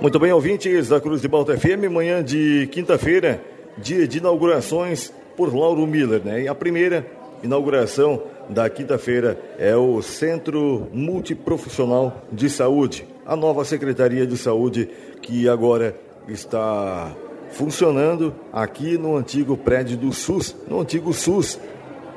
[0.00, 3.38] Muito bem, ouvintes da Cruz de Balta FM, manhã de quinta-feira,
[3.76, 6.44] dia de inaugurações por Lauro Miller, né?
[6.44, 7.06] E a primeira
[7.42, 14.88] inauguração da quinta-feira é o Centro Multiprofissional de Saúde, a nova Secretaria de Saúde
[15.20, 15.94] que agora
[16.26, 17.14] está
[17.50, 21.60] funcionando aqui no antigo prédio do SUS, no antigo SUS,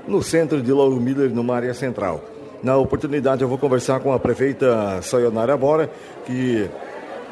[0.07, 2.23] no centro de Lauro Miller, numa área central.
[2.63, 5.91] Na oportunidade, eu vou conversar com a prefeita Sayonara Bora,
[6.25, 6.69] que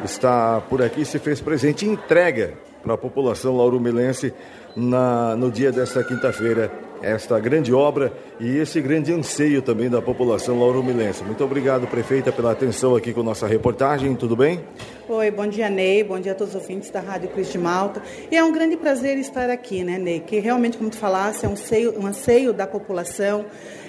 [0.03, 2.53] está por aqui, se fez presente entrega
[2.83, 4.33] para a população laurumilense
[4.75, 6.71] na, no dia desta quinta-feira
[7.01, 11.23] esta grande obra e esse grande anseio também da população laurumilense.
[11.23, 14.15] Muito obrigado, prefeita, pela atenção aqui com nossa reportagem.
[14.15, 14.63] Tudo bem?
[15.09, 16.03] Oi, bom dia, Ney.
[16.03, 18.01] Bom dia a todos os ouvintes da Rádio Cruz de Malta.
[18.31, 20.19] E é um grande prazer estar aqui, né, Ney?
[20.19, 23.45] Que realmente, como tu falasse, é um, seio, um anseio da população.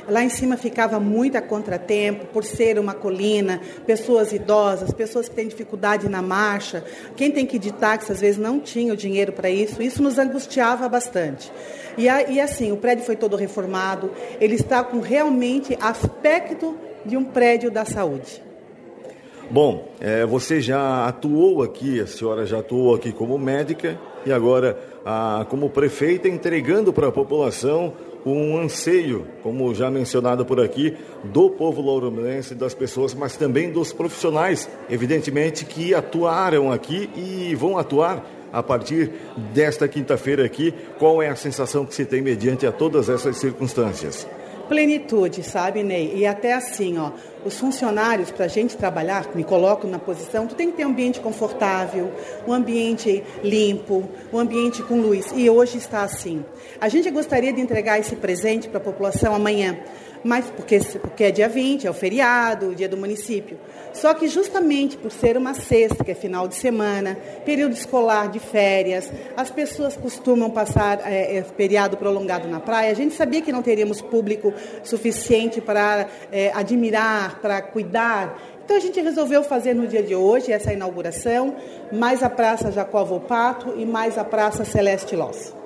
[0.09, 5.35] Lá em cima ficava muito a contratempo, por ser uma colina, pessoas idosas, pessoas que
[5.35, 6.85] têm dificuldade na marcha.
[7.17, 9.83] Quem tem que ir de táxi, às vezes, não tinha o dinheiro para isso.
[9.83, 11.53] Isso nos angustiava bastante.
[11.97, 17.25] E, e assim, o prédio foi todo reformado, ele está com realmente aspecto de um
[17.25, 18.43] prédio da saúde.
[19.51, 24.79] Bom, é, você já atuou aqui, a senhora já atuou aqui como médica e agora
[25.05, 27.93] ah, como prefeita entregando para a população
[28.25, 33.93] um anseio, como já mencionado por aqui, do povo louromense, das pessoas, mas também dos
[33.93, 39.11] profissionais, evidentemente, que atuaram aqui e vão atuar a partir
[39.53, 40.75] desta quinta-feira aqui.
[40.99, 44.27] Qual é a sensação que se tem mediante a todas essas circunstâncias?
[44.73, 46.15] Plenitude, sabe, Ney?
[46.17, 47.11] E até assim, ó,
[47.45, 50.89] os funcionários, para a gente trabalhar, me coloco na posição, tu tem que ter um
[50.89, 52.11] ambiente confortável,
[52.49, 55.31] um ambiente limpo, um ambiente com luz.
[55.37, 56.43] E hoje está assim.
[56.81, 59.79] A gente gostaria de entregar esse presente para a população amanhã,
[60.25, 63.59] mas porque, porque é dia 20, é o feriado, o dia do município.
[63.93, 68.39] Só que justamente por ser uma sexta, que é final de semana, período escolar de
[68.39, 73.53] férias, as pessoas costumam passar é, é, feriado prolongado na praia, a gente sabia que
[73.53, 78.41] não teríamos público suficiente para é, admirar, para cuidar.
[78.65, 81.57] Então a gente resolveu fazer no dia de hoje essa inauguração,
[81.93, 85.62] mais a Praça Jacó Volpato e mais a Praça Celeste Loss.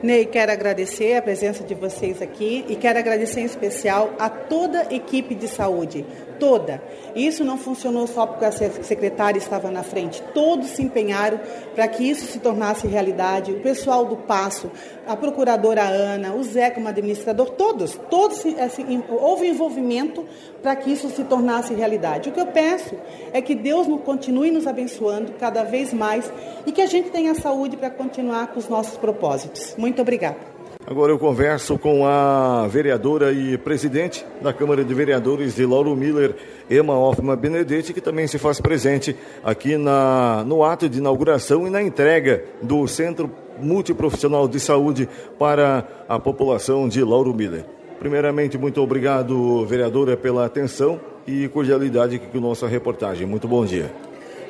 [0.00, 4.82] Ney, quero agradecer a presença de vocês aqui e quero agradecer em especial a toda
[4.82, 6.06] a equipe de saúde,
[6.38, 6.82] toda.
[7.14, 11.40] Isso não funcionou só porque a secretária estava na frente, todos se empenharam
[11.74, 13.52] para que isso se tornasse realidade.
[13.52, 14.70] O pessoal do Passo,
[15.06, 20.24] a procuradora Ana, o Zé como administrador, todos, todos assim, houve envolvimento
[20.62, 22.30] para que isso se tornasse realidade.
[22.30, 22.94] O que eu peço
[23.32, 26.32] é que Deus continue nos abençoando cada vez mais
[26.66, 29.74] e que a gente tenha saúde para continuar com os nossos propósitos.
[29.76, 30.57] Muito muito obrigada.
[30.90, 36.34] Agora eu converso com a vereadora e presidente da Câmara de Vereadores de Lauro Miller,
[36.70, 41.70] Emma Hoffman Benedetti, que também se faz presente aqui na, no ato de inauguração e
[41.70, 45.06] na entrega do Centro Multiprofissional de Saúde
[45.38, 47.66] para a população de Lauro Miller.
[47.98, 53.26] Primeiramente, muito obrigado, vereadora, pela atenção e cordialidade aqui com nossa reportagem.
[53.26, 53.92] Muito bom dia.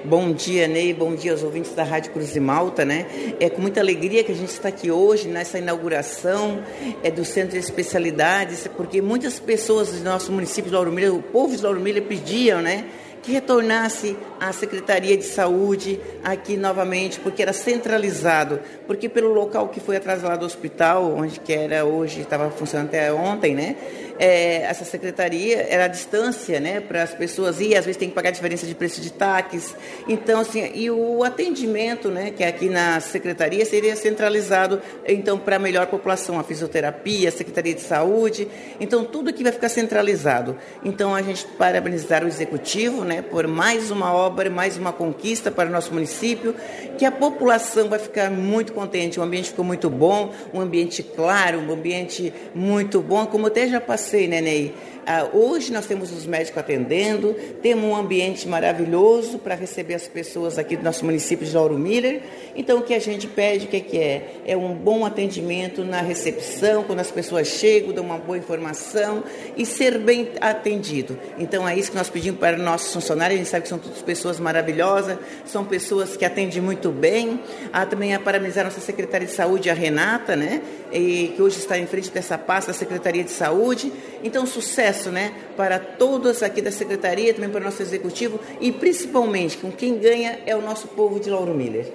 [0.05, 0.95] Bom dia, Ney.
[0.95, 3.07] Bom dia aos ouvintes da Rádio Cruz de Malta, né?
[3.41, 6.63] É com muita alegria que a gente está aqui hoje nessa inauguração
[7.03, 11.23] é, do Centro de Especialidades, porque muitas pessoas do nosso município de Lauro Miller, o
[11.23, 12.85] povo de Lauro Miller pediam, né?
[13.23, 19.81] que retornasse à Secretaria de Saúde aqui novamente, porque era centralizado, porque pelo local que
[19.81, 23.77] foi atrás lá do hospital, onde que era hoje, estava funcionando até ontem, né?
[24.19, 28.15] É, essa secretaria era a distância, né, para as pessoas ir, às vezes tem que
[28.15, 29.77] pagar diferença de preço de táxis.
[30.09, 35.57] Então, assim, e o atendimento, né, que é aqui na secretaria seria centralizado, então, para
[35.57, 38.49] a melhor população, a fisioterapia, a Secretaria de Saúde.
[38.81, 40.57] Então, tudo aqui vai ficar centralizado.
[40.85, 45.69] Então, a gente parabenizar o executivo, né, por mais uma obra, mais uma conquista para
[45.69, 46.55] o nosso município,
[46.97, 49.21] que a população vai ficar muito contente.
[49.21, 53.81] O ambiente ficou muito bom, um ambiente claro, um ambiente muito bom, como até já
[53.81, 54.75] passei, né, Ney?
[55.11, 60.59] Ah, hoje nós temos os médicos atendendo, temos um ambiente maravilhoso para receber as pessoas
[60.59, 62.21] aqui do nosso município de Lauro Miller.
[62.55, 64.35] Então, o que a gente pede, o que, é que é?
[64.47, 69.25] É um bom atendimento na recepção, quando as pessoas chegam, dão uma boa informação
[69.57, 71.19] e ser bem atendido.
[71.39, 73.37] Então, é isso que nós pedimos para nossos funcionários.
[73.37, 75.17] A gente sabe que são todas pessoas maravilhosas,
[75.47, 77.41] são pessoas que atendem muito bem.
[77.73, 80.61] Ah, também a parabenizar a nossa secretária de saúde, a Renata, né?
[80.93, 83.91] E, que hoje está em frente dessa pasta da Secretaria de Saúde.
[84.23, 89.57] Então, sucesso né, para todos aqui da Secretaria, também para o nosso Executivo e principalmente
[89.59, 91.93] com quem ganha é o nosso povo de Lauro Miller.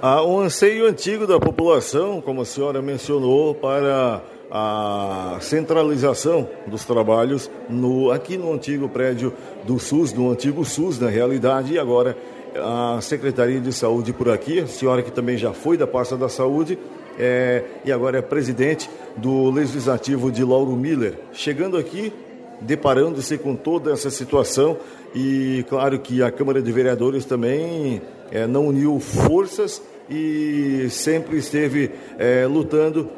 [0.00, 7.50] Há um anseio antigo da população, como a senhora mencionou, para a centralização dos trabalhos
[7.68, 9.32] no, aqui no antigo prédio
[9.64, 12.16] do SUS, no antigo SUS, na realidade, e agora
[12.56, 16.28] a Secretaria de Saúde por aqui, a senhora que também já foi da pasta da
[16.28, 16.78] saúde
[17.18, 21.14] é, e agora é presidente do Legislativo de Lauro Miller.
[21.32, 22.12] Chegando aqui,
[22.60, 24.76] deparando-se com toda essa situação
[25.14, 29.80] e claro que a Câmara de Vereadores também é, não uniu forças
[30.10, 33.08] e sempre esteve é, lutando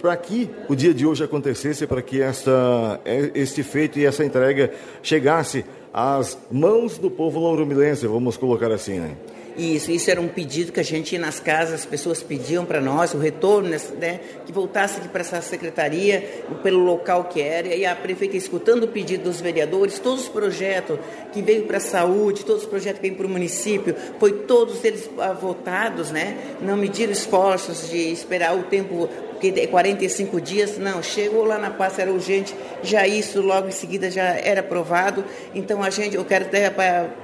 [0.00, 4.24] para que o dia de hoje acontecesse, para que esta, é, este feito e essa
[4.24, 4.70] entrega
[5.02, 9.16] chegasse às mãos do povo lauromilense, vamos colocar assim, né?
[9.56, 12.80] Isso, isso era um pedido que a gente ia nas casas, as pessoas pediam para
[12.80, 17.86] nós, o retorno, né, que voltasse aqui para essa secretaria, pelo local que era, e
[17.86, 20.98] a prefeita escutando o pedido dos vereadores, todos os projetos
[21.32, 24.84] que veio para a saúde, todos os projetos que veio para o município, foi todos
[24.84, 26.36] eles ah, votados, né?
[26.60, 29.08] Não mediram esforços de esperar o tempo
[29.50, 34.10] porque 45 dias, não, chegou lá na pasta, era urgente, já isso logo em seguida
[34.10, 35.22] já era aprovado.
[35.54, 36.72] Então a gente, eu quero até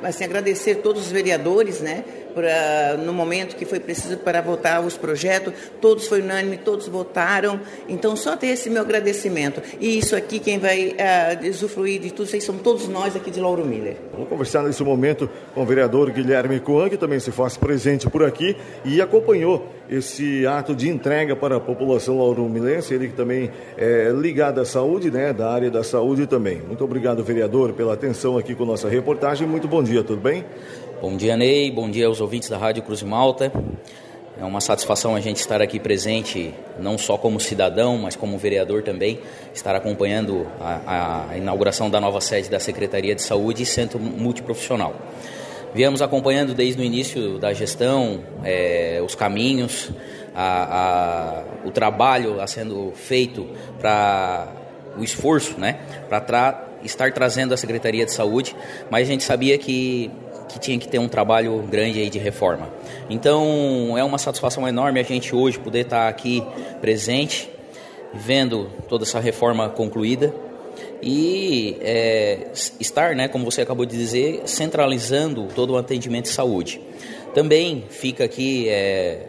[0.02, 2.04] assim, agradecer todos os vereadores, né?
[2.34, 7.60] Pra, no momento que foi preciso para votar os projetos, todos foi unânime, todos votaram.
[7.88, 9.62] Então, só ter esse meu agradecimento.
[9.80, 13.40] E isso aqui, quem vai uh, usufruir de tudo isso são todos nós aqui de
[13.40, 13.96] Lauro Miller.
[14.12, 18.24] Vamos conversar nesse momento com o vereador Guilherme Coan, que também se faz presente por
[18.24, 24.12] aqui e acompanhou esse ato de entrega para a população lauromilense, ele que também é
[24.14, 26.62] ligado à saúde, né, da área da saúde também.
[26.62, 29.48] Muito obrigado, vereador, pela atenção aqui com nossa reportagem.
[29.48, 30.44] Muito bom dia, tudo bem?
[31.00, 31.70] Bom dia, Ney.
[31.70, 33.50] Bom dia aos ouvintes da Rádio Cruz Malta.
[34.38, 38.82] É uma satisfação a gente estar aqui presente, não só como cidadão, mas como vereador
[38.82, 39.18] também,
[39.54, 44.94] estar acompanhando a, a inauguração da nova sede da Secretaria de Saúde e Centro Multiprofissional.
[45.72, 49.90] Viemos acompanhando desde o início da gestão é, os caminhos,
[50.34, 53.48] a, a, o trabalho a sendo feito
[53.78, 54.52] para
[54.98, 55.80] o esforço, né,
[56.10, 58.54] para tra estar trazendo a Secretaria de Saúde,
[58.90, 60.10] mas a gente sabia que
[60.52, 62.68] que tinha que ter um trabalho grande aí de reforma.
[63.08, 66.42] Então é uma satisfação enorme a gente hoje poder estar aqui
[66.80, 67.50] presente,
[68.12, 70.34] vendo toda essa reforma concluída
[71.02, 72.48] e é,
[72.78, 76.80] estar, né, como você acabou de dizer, centralizando todo o atendimento de saúde.
[77.34, 79.28] Também fica aqui é,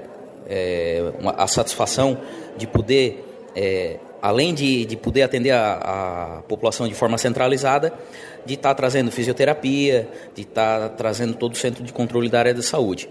[0.50, 2.18] é, uma, a satisfação
[2.58, 3.24] de poder
[3.56, 7.94] é, além de, de poder atender a, a, população de forma centralizada,
[8.46, 12.40] de estar tá trazendo fisioterapia, de estar tá trazendo todo o centro de controle da
[12.40, 13.10] área da saúde.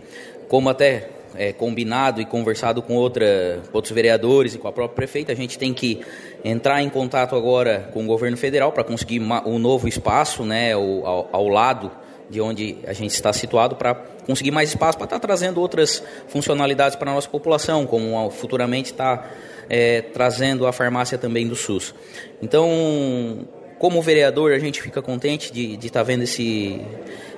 [0.48, 5.32] Como até é, combinado e conversado com outra, outros vereadores e com a própria prefeita,
[5.32, 6.00] a gente tem que
[6.44, 11.28] entrar em contato agora com o governo federal para conseguir um novo espaço né, ao,
[11.32, 11.90] ao lado
[12.28, 13.94] de onde a gente está situado para
[14.30, 18.92] conseguir mais espaço para estar tá trazendo outras funcionalidades para a nossa população, como futuramente
[18.92, 19.28] está
[19.68, 21.92] é, trazendo a farmácia também do SUS.
[22.40, 23.46] Então,
[23.78, 26.80] como vereador, a gente fica contente de estar tá vendo esse,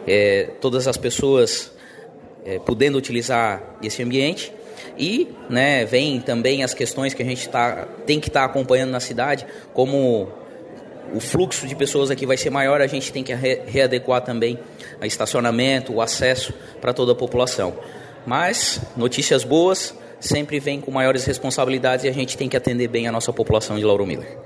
[0.06, 1.72] é, todas as pessoas
[2.44, 4.52] é, podendo utilizar esse ambiente.
[4.98, 8.90] E né, vem também as questões que a gente tá, tem que estar tá acompanhando
[8.90, 10.28] na cidade, como
[11.14, 14.58] o fluxo de pessoas aqui vai ser maior, a gente tem que re readequar também
[15.00, 17.74] o estacionamento, o acesso para toda a população.
[18.26, 23.08] Mas notícias boas, sempre vem com maiores responsabilidades e a gente tem que atender bem
[23.08, 24.38] a nossa população de Lauro Miller.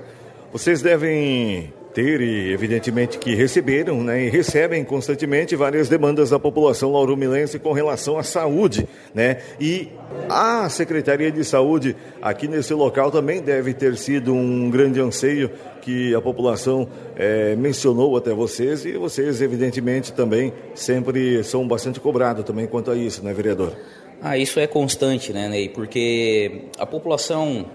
[0.51, 6.91] Vocês devem ter e evidentemente que receberam né, e recebem constantemente várias demandas da população
[6.91, 8.87] lauromilense com relação à saúde.
[9.15, 9.41] Né?
[9.59, 9.89] E
[10.29, 15.49] a Secretaria de Saúde aqui nesse local também deve ter sido um grande anseio
[15.81, 22.45] que a população é, mencionou até vocês e vocês evidentemente também sempre são bastante cobrados
[22.45, 23.75] também quanto a isso, né vereador?
[24.21, 25.69] Ah, isso é constante, né, Ney?
[25.69, 27.65] Porque a população,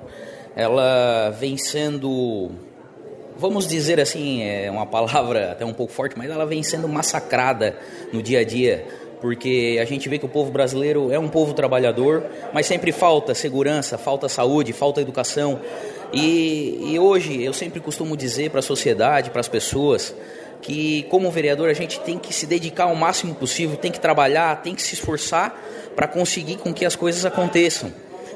[0.54, 2.52] ela vem sendo,
[3.36, 7.76] vamos dizer assim, é uma palavra até um pouco forte, mas ela vem sendo massacrada
[8.12, 8.86] no dia a dia.
[9.20, 13.34] Porque a gente vê que o povo brasileiro é um povo trabalhador, mas sempre falta
[13.34, 15.60] segurança, falta saúde, falta educação.
[16.12, 20.12] E, e hoje eu sempre costumo dizer para a sociedade, para as pessoas,
[20.60, 24.60] que como vereador a gente tem que se dedicar ao máximo possível, tem que trabalhar,
[24.62, 25.56] tem que se esforçar
[25.94, 27.92] para conseguir com que as coisas aconteçam.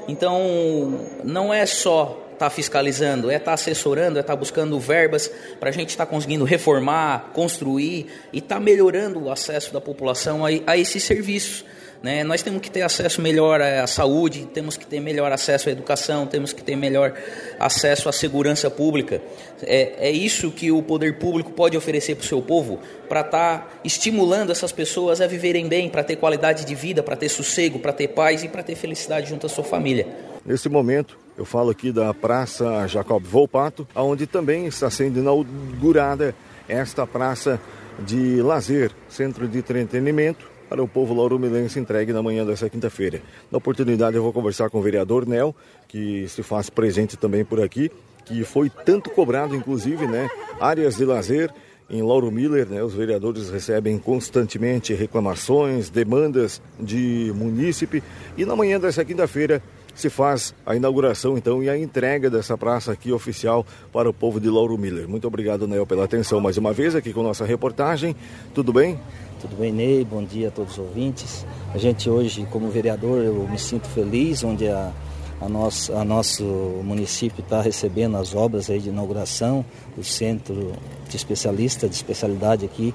[0.08, 4.78] Então, não é só estar tá fiscalizando, é estar tá assessorando, é estar tá buscando
[4.78, 9.72] verbas para a gente estar tá conseguindo reformar, construir e estar tá melhorando o acesso
[9.72, 11.64] da população a, a esses serviços.
[12.06, 12.22] Né?
[12.22, 16.24] Nós temos que ter acesso melhor à saúde, temos que ter melhor acesso à educação,
[16.24, 17.12] temos que ter melhor
[17.58, 19.20] acesso à segurança pública.
[19.60, 23.58] É, é isso que o poder público pode oferecer para o seu povo, para estar
[23.58, 27.80] tá estimulando essas pessoas a viverem bem, para ter qualidade de vida, para ter sossego,
[27.80, 30.06] para ter paz e para ter felicidade junto à sua família.
[30.44, 36.36] Nesse momento, eu falo aqui da Praça Jacob Volpato, onde também está sendo inaugurada
[36.68, 37.60] esta praça
[37.98, 43.20] de lazer, centro de entretenimento para o povo laurumilense entregue na manhã dessa quinta-feira.
[43.50, 45.54] Na oportunidade eu vou conversar com o vereador Nel,
[45.88, 47.90] que se faz presente também por aqui,
[48.24, 50.28] que foi tanto cobrado, inclusive, né?
[50.60, 51.52] Áreas de lazer
[51.88, 58.02] em Lauro Miller, né, os vereadores recebem constantemente reclamações, demandas de munícipe
[58.36, 59.62] e na manhã dessa quinta-feira
[59.96, 64.38] se faz a inauguração então e a entrega dessa praça aqui oficial para o povo
[64.38, 65.08] de Lauro Miller.
[65.08, 68.14] Muito obrigado, Nel, pela atenção mais uma vez aqui com nossa reportagem.
[68.54, 69.00] Tudo bem?
[69.40, 70.04] Tudo bem, Ney?
[70.04, 71.46] Bom dia a todos os ouvintes.
[71.74, 74.92] A gente hoje, como vereador, eu me sinto feliz, onde a,
[75.40, 76.44] a, nosso, a nosso
[76.84, 79.64] município está recebendo as obras aí de inauguração,
[79.96, 80.72] o centro
[81.08, 82.94] de especialista, de especialidade aqui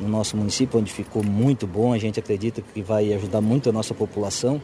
[0.00, 1.92] no nosso município, onde ficou muito bom.
[1.92, 4.60] A gente acredita que vai ajudar muito a nossa população,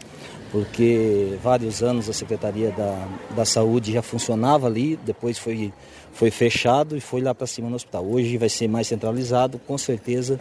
[0.50, 5.72] porque vários anos a Secretaria da, da Saúde já funcionava ali, depois foi,
[6.12, 8.06] foi fechado e foi lá para cima no hospital.
[8.06, 10.38] Hoje vai ser mais centralizado, com certeza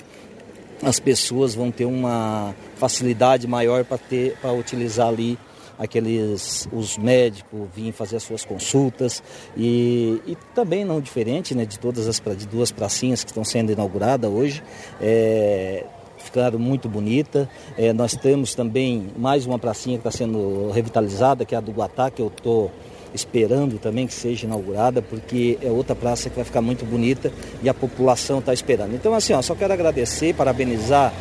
[0.82, 5.38] as pessoas vão ter uma facilidade maior para utilizar ali
[5.78, 9.22] aqueles os médicos virem fazer as suas consultas
[9.56, 13.72] e, e também não diferente né, de todas as de duas pracinhas que estão sendo
[13.72, 14.64] inauguradas hoje
[15.02, 15.86] é,
[16.18, 21.54] ficaram muito bonita é, nós temos também mais uma pracinha que está sendo revitalizada que
[21.54, 22.72] é a do Guatá que eu estou
[23.14, 27.32] esperando também que seja inaugurada, porque é outra praça que vai ficar muito bonita
[27.62, 28.94] e a população está esperando.
[28.94, 31.14] Então, assim, ó, só quero agradecer, parabenizar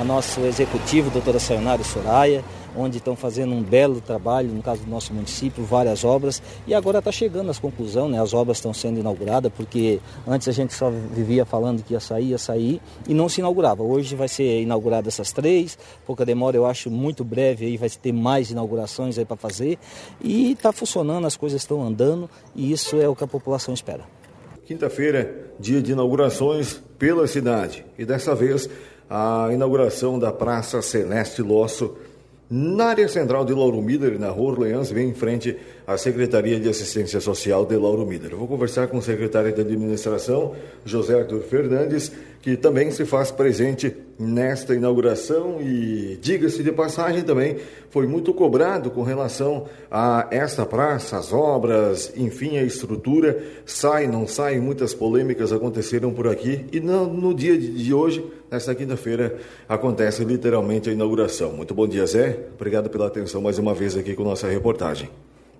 [0.00, 2.42] a nosso executivo, doutora Sayonara Soraya,
[2.76, 6.98] onde estão fazendo um belo trabalho, no caso do nosso município, várias obras, e agora
[6.98, 8.20] está chegando às conclusões, né?
[8.20, 12.30] as obras estão sendo inauguradas, porque antes a gente só vivia falando que ia sair,
[12.30, 13.82] ia sair, e não se inaugurava.
[13.82, 18.12] Hoje vai ser inaugurada essas três, pouca demora, eu acho muito breve, aí vai ter
[18.12, 19.78] mais inaugurações aí para fazer,
[20.20, 24.04] e está funcionando, as coisas estão andando, e isso é o que a população espera.
[24.64, 28.68] Quinta-feira, dia de inaugurações pela cidade, e dessa vez
[29.08, 31.94] a inauguração da Praça Celeste Losso
[32.50, 36.68] na área central de Lauro Miller, na Rua Orleans, bem em frente à Secretaria de
[36.68, 38.36] Assistência Social de Lauro Miller.
[38.36, 43.96] Vou conversar com o secretário de Administração, José Arthur Fernandes, que também se faz presente
[44.18, 47.56] nesta inauguração e, diga-se de passagem também,
[47.88, 53.42] foi muito cobrado com relação a esta praça, as obras, enfim, a estrutura.
[53.64, 58.22] Sai, não sai, muitas polêmicas aconteceram por aqui e no, no dia de hoje,
[58.54, 59.36] nesta quinta-feira,
[59.68, 61.52] acontece literalmente a inauguração.
[61.52, 62.38] Muito bom dia, Zé.
[62.54, 65.10] Obrigado pela atenção mais uma vez aqui com nossa reportagem.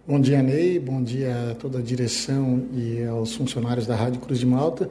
[0.06, 0.78] Bom dia, Ney.
[0.78, 4.88] Bom dia a toda a direção e aos funcionários da Rádio Cruz de Malta,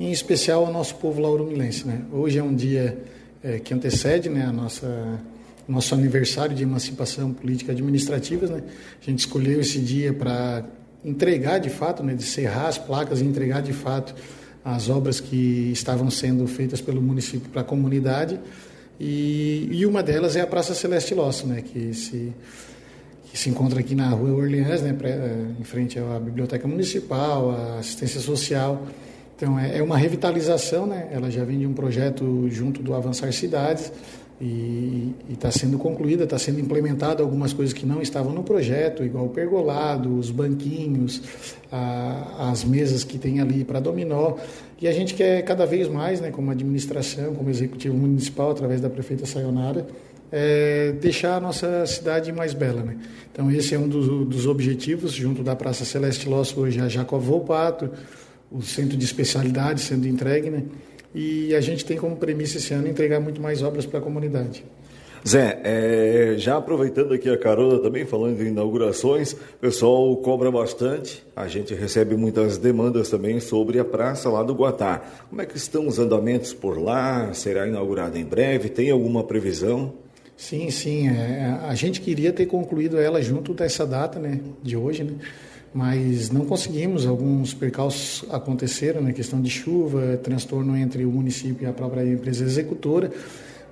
[0.00, 1.86] em especial ao nosso povo lauromilense.
[1.86, 2.02] Né?
[2.12, 2.98] Hoje é um dia
[3.42, 5.20] é, que antecede né, a nossa
[5.66, 8.46] nosso aniversário de emancipação política administrativa.
[8.46, 8.62] Né?
[9.00, 10.62] A gente escolheu esse dia para
[11.02, 14.14] entregar de fato, né, de serrar as placas e entregar de fato
[14.64, 18.40] as obras que estavam sendo feitas pelo município para a comunidade.
[18.98, 22.32] E, e, uma delas é a Praça Celeste Losso, né, que se
[23.30, 27.50] que se encontra aqui na Rua Orleans, né, pra, eh, em frente à Biblioteca Municipal,
[27.50, 28.86] à assistência social.
[29.36, 31.08] Então, é, é uma revitalização, né?
[31.10, 33.90] ela já vem de um projeto junto do Avançar Cidades
[34.40, 39.26] e está sendo concluída, está sendo implementada algumas coisas que não estavam no projeto, igual
[39.26, 41.22] o pergolado, os banquinhos,
[41.70, 44.36] a, as mesas que tem ali para dominó.
[44.80, 48.90] E a gente quer cada vez mais, né, como administração, como executivo municipal, através da
[48.90, 49.86] prefeita Sayonara,
[50.32, 52.82] é, deixar a nossa cidade mais bela.
[52.82, 52.96] Né?
[53.32, 57.22] Então, esse é um dos, dos objetivos, junto da Praça Celeste Losso, hoje a Jacob
[57.22, 57.88] Volpato,
[58.50, 60.64] o centro de especialidade sendo entregue, né?
[61.14, 64.64] E a gente tem como premissa esse ano entregar muito mais obras para a comunidade.
[65.26, 71.24] Zé, é, já aproveitando aqui a carona também, falando de inaugurações, o pessoal cobra bastante,
[71.34, 75.02] a gente recebe muitas demandas também sobre a praça lá do Guatá.
[75.30, 77.32] Como é que estão os andamentos por lá?
[77.32, 78.68] Será inaugurada em breve?
[78.68, 79.94] Tem alguma previsão?
[80.36, 81.08] Sim, sim.
[81.08, 85.14] É, a gente queria ter concluído ela junto dessa data, né, de hoje, né?
[85.74, 87.04] Mas não conseguimos.
[87.04, 89.12] Alguns percalços aconteceram, né?
[89.12, 93.10] Questão de chuva, transtorno entre o município e a própria empresa executora.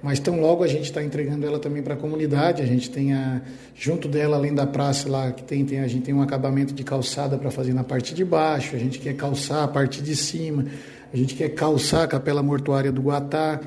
[0.02, 2.60] Mas tão logo a gente está entregando ela também para a comunidade.
[2.60, 3.40] A gente tem a,
[3.72, 6.82] junto dela, além da praça lá que tem, tem a gente tem um acabamento de
[6.82, 8.74] calçada para fazer na parte de baixo.
[8.74, 10.66] A gente quer calçar a parte de cima.
[11.14, 13.60] A gente quer calçar a capela mortuária do Guatá.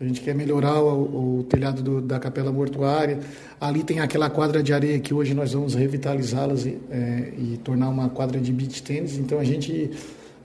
[0.00, 3.18] A gente quer melhorar o, o telhado do, da capela mortuária.
[3.60, 7.90] Ali tem aquela quadra de areia que hoje nós vamos revitalizá-las e, é, e, tornar
[7.90, 9.18] uma quadra de beach tênis.
[9.18, 9.90] Então a gente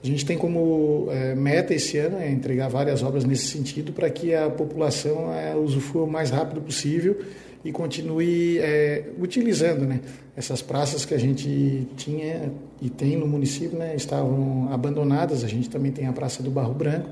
[0.03, 4.09] a gente tem como é, meta esse ano é entregar várias obras nesse sentido para
[4.09, 7.17] que a população é, usufrua o mais rápido possível
[7.63, 10.01] e continue é, utilizando né,
[10.35, 15.45] essas praças que a gente tinha e tem no município, né, estavam abandonadas.
[15.45, 17.09] A gente também tem a Praça do Barro Branco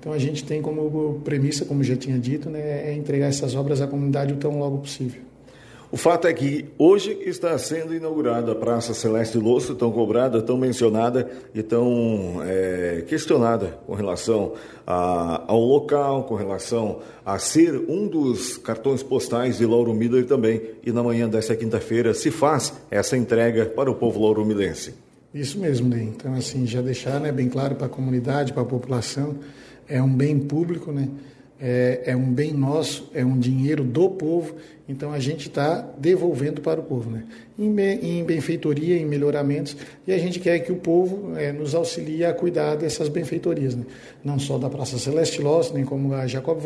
[0.00, 3.82] Então a gente tem como premissa, como já tinha dito, né, é entregar essas obras
[3.82, 5.20] à comunidade o tão logo possível.
[5.92, 10.56] O fato é que hoje está sendo inaugurada a Praça Celeste Losso, tão cobrada, tão
[10.56, 14.52] mencionada e tão é, questionada com relação
[14.86, 20.62] a, ao local, com relação a ser um dos cartões postais de Lauro Miller também.
[20.86, 24.94] E na manhã dessa quinta-feira se faz essa entrega para o povo lauromilense.
[25.34, 26.02] Isso mesmo, né?
[26.04, 29.38] Então, assim, já deixar né, bem claro para a comunidade, para a população,
[29.90, 31.08] é um bem público, né?
[31.60, 34.54] é, é, um bem nosso, é um dinheiro do povo,
[34.88, 37.24] então a gente está devolvendo para o povo, né?
[37.58, 42.24] Em, em, benfeitoria, em melhoramentos, e a gente quer que o povo é, nos auxilie
[42.24, 43.84] a cuidar dessas benfeitorias, né?
[44.24, 46.58] Não só da Praça Celeste Loss, nem como a Jacob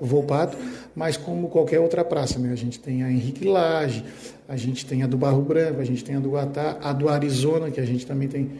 [0.00, 0.56] Volpato,
[0.94, 2.52] mas como qualquer outra praça, né?
[2.52, 4.04] A gente tem a Henrique Lage,
[4.48, 7.08] a gente tem a do Barro Branco, a gente tem a do Guatá, a do
[7.08, 8.52] Arizona, que a gente também tem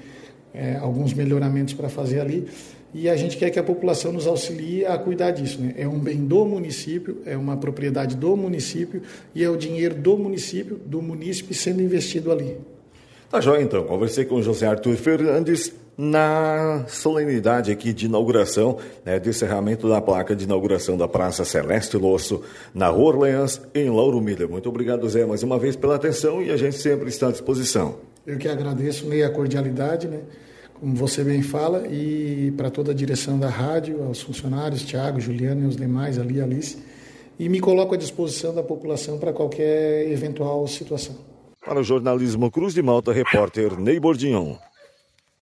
[0.52, 2.48] é, alguns melhoramentos para fazer ali
[2.96, 5.60] e a gente quer que a população nos auxilie a cuidar disso.
[5.60, 5.74] Né?
[5.76, 9.02] É um bem do município, é uma propriedade do município
[9.34, 12.56] e é o dinheiro do município, do munícipe sendo investido ali.
[13.30, 13.84] Tá joia, então.
[13.84, 20.34] Conversei com José Arthur Fernandes na solenidade aqui de inauguração, né, do encerramento da placa
[20.34, 22.42] de inauguração da Praça Celeste Losso,
[22.74, 24.48] na Rua Orleans, em Lauro Miller.
[24.48, 27.96] Muito obrigado, Zé, mais uma vez pela atenção e a gente sempre está à disposição.
[28.26, 30.20] Eu que agradeço, meia cordialidade, né?
[30.80, 35.64] Como você bem fala, e para toda a direção da rádio, aos funcionários, Tiago, Juliano
[35.64, 36.78] e os demais ali, Alice,
[37.38, 41.16] e me coloco à disposição da população para qualquer eventual situação.
[41.64, 44.56] Para o jornalismo Cruz de Malta, repórter Ney Bordignon.